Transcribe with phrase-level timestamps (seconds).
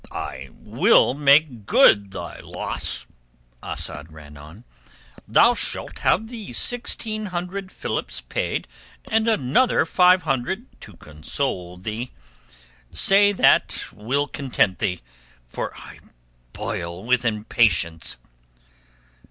[0.09, 3.05] "I will make good thy, loss,"
[3.61, 4.63] Asad ran on.
[5.27, 8.67] "Thou shalt have the sixteen hundred philips paid
[9.11, 12.09] and another five hundred to console thee.
[12.89, 15.01] Say that will content thee;
[15.45, 15.99] for I
[16.51, 18.17] boil with impatience."